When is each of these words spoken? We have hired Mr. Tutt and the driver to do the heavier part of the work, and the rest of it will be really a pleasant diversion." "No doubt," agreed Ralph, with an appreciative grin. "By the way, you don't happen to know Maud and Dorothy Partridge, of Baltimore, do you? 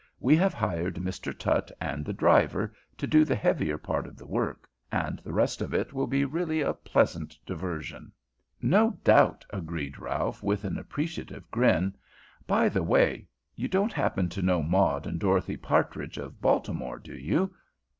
We 0.19 0.35
have 0.37 0.55
hired 0.55 0.95
Mr. 0.95 1.31
Tutt 1.37 1.71
and 1.79 2.03
the 2.03 2.11
driver 2.11 2.73
to 2.97 3.05
do 3.05 3.23
the 3.23 3.35
heavier 3.35 3.77
part 3.77 4.07
of 4.07 4.17
the 4.17 4.25
work, 4.25 4.67
and 4.91 5.19
the 5.19 5.31
rest 5.31 5.61
of 5.61 5.75
it 5.75 5.93
will 5.93 6.07
be 6.07 6.25
really 6.25 6.59
a 6.61 6.73
pleasant 6.73 7.37
diversion." 7.45 8.11
"No 8.63 8.97
doubt," 9.03 9.45
agreed 9.51 9.99
Ralph, 9.99 10.41
with 10.41 10.63
an 10.63 10.79
appreciative 10.79 11.51
grin. 11.51 11.93
"By 12.47 12.67
the 12.67 12.81
way, 12.81 13.27
you 13.55 13.67
don't 13.67 13.93
happen 13.93 14.27
to 14.29 14.41
know 14.41 14.63
Maud 14.63 15.05
and 15.05 15.19
Dorothy 15.19 15.55
Partridge, 15.55 16.17
of 16.17 16.41
Baltimore, 16.41 16.97
do 16.97 17.13
you? 17.15 17.53